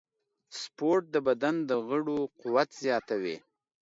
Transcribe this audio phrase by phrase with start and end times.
[0.61, 3.35] سپورت د بدن د غړو قوت زیاتوي.